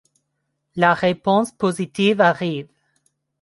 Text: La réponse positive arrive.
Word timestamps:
La 0.75 0.95
réponse 0.95 1.51
positive 1.51 2.21
arrive. 2.21 2.67